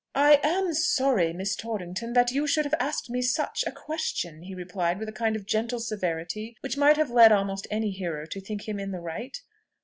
[0.15, 4.55] "I am sorry, Miss Torrington, that you should have asked me such a question," he
[4.55, 8.41] replied with a kind of gentle severity which might have led almost any hearer to
[8.41, 9.39] think him in the right.